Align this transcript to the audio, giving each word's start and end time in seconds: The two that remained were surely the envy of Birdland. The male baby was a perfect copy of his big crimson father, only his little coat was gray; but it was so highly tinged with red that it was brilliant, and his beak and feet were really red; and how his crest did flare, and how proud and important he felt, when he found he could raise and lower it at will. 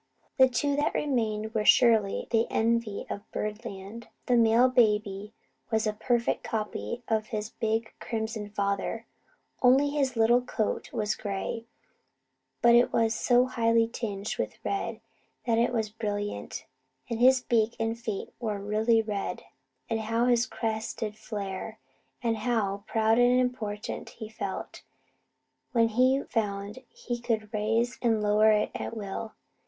The 0.39 0.49
two 0.49 0.75
that 0.77 0.95
remained 0.95 1.53
were 1.53 1.63
surely 1.63 2.25
the 2.31 2.47
envy 2.49 3.05
of 3.07 3.29
Birdland. 3.31 4.07
The 4.25 4.35
male 4.35 4.67
baby 4.67 5.31
was 5.69 5.85
a 5.85 5.93
perfect 5.93 6.43
copy 6.43 7.03
of 7.07 7.27
his 7.27 7.51
big 7.51 7.93
crimson 7.99 8.49
father, 8.49 9.05
only 9.61 9.91
his 9.91 10.15
little 10.15 10.41
coat 10.41 10.91
was 10.91 11.13
gray; 11.13 11.67
but 12.63 12.73
it 12.73 12.91
was 12.91 13.13
so 13.13 13.45
highly 13.45 13.87
tinged 13.87 14.37
with 14.39 14.57
red 14.65 15.01
that 15.45 15.59
it 15.59 15.71
was 15.71 15.91
brilliant, 15.91 16.65
and 17.07 17.19
his 17.19 17.41
beak 17.43 17.75
and 17.79 17.95
feet 17.99 18.33
were 18.39 18.57
really 18.57 19.03
red; 19.03 19.43
and 19.87 19.99
how 19.99 20.25
his 20.25 20.47
crest 20.47 20.97
did 20.97 21.15
flare, 21.15 21.77
and 22.23 22.37
how 22.37 22.83
proud 22.87 23.19
and 23.19 23.39
important 23.39 24.09
he 24.09 24.29
felt, 24.29 24.81
when 25.73 25.89
he 25.89 26.23
found 26.23 26.79
he 26.89 27.19
could 27.19 27.53
raise 27.53 27.99
and 28.01 28.23
lower 28.23 28.49
it 28.51 28.71
at 28.73 28.97
will. 28.97 29.33